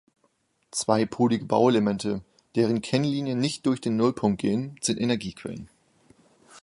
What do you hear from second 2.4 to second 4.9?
deren Kennlinien nicht durch den Nullpunkt gehen,